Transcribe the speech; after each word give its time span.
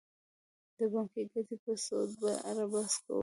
د 0.77 0.79
بانکي 0.91 1.23
ګټې 1.31 1.57
یا 1.65 1.75
سود 1.85 2.09
په 2.21 2.29
اړه 2.49 2.63
بحث 2.71 2.95
کوو 3.05 3.19